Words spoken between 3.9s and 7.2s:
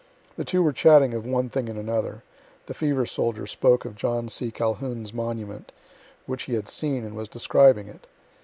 John C. Calhoun's monument, which he had seen, and